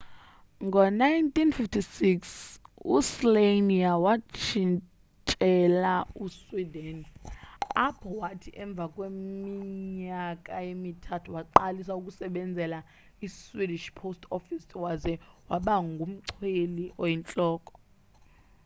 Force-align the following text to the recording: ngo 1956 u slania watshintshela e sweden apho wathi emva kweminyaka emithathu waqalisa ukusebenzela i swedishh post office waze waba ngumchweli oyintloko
ngo 0.65 0.79
1956 0.81 2.59
u 2.95 2.97
slania 3.11 3.91
watshintshela 4.05 5.95
e 6.23 6.25
sweden 6.41 6.97
apho 7.85 8.09
wathi 8.21 8.49
emva 8.63 8.85
kweminyaka 8.95 10.53
emithathu 10.71 11.29
waqalisa 11.37 11.97
ukusebenzela 11.99 12.79
i 13.25 13.27
swedishh 13.37 13.87
post 13.99 14.21
office 14.37 14.69
waze 14.83 15.13
waba 15.49 15.75
ngumchweli 15.91 16.85
oyintloko 17.03 17.71